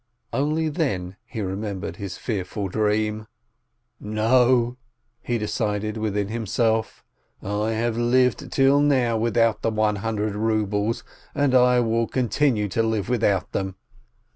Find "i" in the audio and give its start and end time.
7.43-7.73, 11.53-11.81